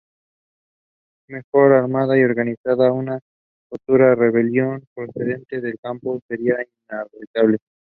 [1.29, 3.19] Mejor armada y organizada, una
[3.69, 6.55] futura rebelión procedente del campo sería
[6.89, 7.59] imbatible.